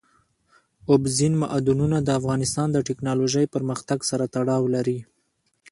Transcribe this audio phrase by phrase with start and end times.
[0.91, 4.99] اوبزین معدنونه د افغانستان د تکنالوژۍ پرمختګ سره تړاو لري.